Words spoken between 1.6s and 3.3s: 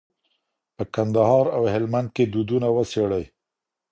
هلمند کې دودونه وڅېړئ.